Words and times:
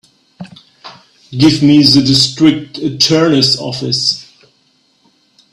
Give 1.29 1.61
me 1.61 1.83
the 1.83 2.01
District 2.03 2.75
Attorney's 2.79 3.59
office. 3.59 4.25